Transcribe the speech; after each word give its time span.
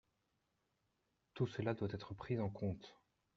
Tout 1.35 1.45
cela 1.45 1.75
doit 1.75 1.89
être 1.93 2.15
pris 2.15 2.39
en 2.39 2.49
compte. 2.49 2.95